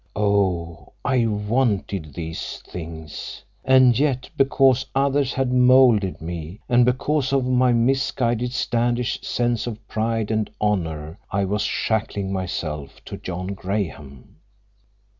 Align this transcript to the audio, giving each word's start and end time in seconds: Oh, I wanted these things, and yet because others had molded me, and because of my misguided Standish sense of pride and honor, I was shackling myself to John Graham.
Oh, 0.15 0.93
I 1.05 1.27
wanted 1.27 2.15
these 2.15 2.63
things, 2.67 3.43
and 3.63 3.99
yet 3.99 4.27
because 4.35 4.83
others 4.95 5.31
had 5.33 5.53
molded 5.53 6.19
me, 6.19 6.59
and 6.67 6.85
because 6.85 7.31
of 7.31 7.45
my 7.45 7.71
misguided 7.71 8.51
Standish 8.51 9.21
sense 9.21 9.67
of 9.67 9.87
pride 9.87 10.31
and 10.31 10.49
honor, 10.59 11.19
I 11.29 11.45
was 11.45 11.61
shackling 11.61 12.33
myself 12.33 13.05
to 13.05 13.15
John 13.17 13.49
Graham. 13.53 14.37